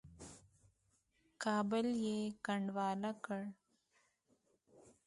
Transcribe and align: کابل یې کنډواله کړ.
کابل 1.43 1.87
یې 2.05 2.17
کنډواله 2.45 3.11
کړ. 3.25 3.41